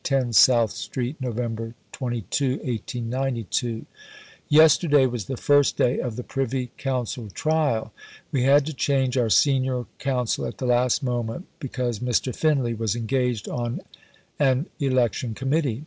_)10 0.03 0.33
SOUTH 0.33 0.71
STREET, 0.71 1.21
Nov. 1.21 1.73
22. 1.91 3.85
Yesterday 4.49 5.05
was 5.05 5.25
the 5.25 5.37
first 5.37 5.77
day 5.77 5.99
of 5.99 6.15
the 6.15 6.23
Privy 6.23 6.71
Council 6.79 7.29
Trial. 7.29 7.93
We 8.31 8.41
had 8.41 8.65
to 8.65 8.73
change 8.73 9.15
our 9.15 9.29
senior 9.29 9.85
counsel 9.99 10.47
at 10.47 10.57
the 10.57 10.65
last 10.65 11.03
moment, 11.03 11.45
because 11.59 11.99
Mr. 11.99 12.35
Finlay 12.35 12.73
was 12.73 12.95
engaged 12.95 13.47
on 13.47 13.81
an 14.39 14.65
Election 14.79 15.35
Committee. 15.35 15.79